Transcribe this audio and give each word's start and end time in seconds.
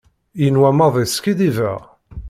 Yenwa 0.41 0.69
maḍi 0.77 1.05
skiddibeɣ. 1.07 1.79